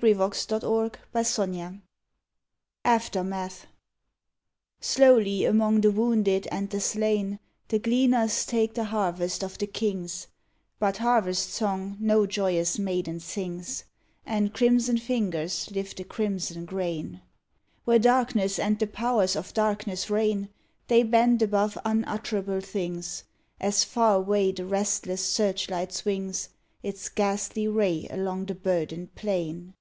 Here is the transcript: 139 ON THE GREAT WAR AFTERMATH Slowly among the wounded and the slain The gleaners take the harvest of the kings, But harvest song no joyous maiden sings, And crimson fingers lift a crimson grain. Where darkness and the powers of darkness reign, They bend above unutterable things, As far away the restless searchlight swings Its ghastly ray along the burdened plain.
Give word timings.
139 0.00 0.62
ON 0.62 0.90
THE 1.12 1.24
GREAT 1.46 1.48
WAR 1.72 1.78
AFTERMATH 2.84 3.66
Slowly 4.78 5.44
among 5.44 5.80
the 5.80 5.90
wounded 5.90 6.46
and 6.52 6.70
the 6.70 6.78
slain 6.80 7.40
The 7.66 7.80
gleaners 7.80 8.46
take 8.46 8.74
the 8.74 8.84
harvest 8.84 9.42
of 9.42 9.58
the 9.58 9.66
kings, 9.66 10.28
But 10.78 10.98
harvest 10.98 11.52
song 11.52 11.96
no 11.98 12.26
joyous 12.26 12.78
maiden 12.78 13.18
sings, 13.18 13.86
And 14.24 14.54
crimson 14.54 14.98
fingers 14.98 15.68
lift 15.72 15.98
a 15.98 16.04
crimson 16.04 16.64
grain. 16.64 17.20
Where 17.84 17.98
darkness 17.98 18.60
and 18.60 18.78
the 18.78 18.86
powers 18.86 19.34
of 19.34 19.52
darkness 19.52 20.08
reign, 20.08 20.48
They 20.86 21.02
bend 21.02 21.42
above 21.42 21.76
unutterable 21.84 22.60
things, 22.60 23.24
As 23.60 23.82
far 23.82 24.14
away 24.14 24.52
the 24.52 24.64
restless 24.64 25.24
searchlight 25.24 25.92
swings 25.92 26.50
Its 26.84 27.08
ghastly 27.08 27.66
ray 27.66 28.06
along 28.10 28.46
the 28.46 28.54
burdened 28.54 29.16
plain. 29.16 29.74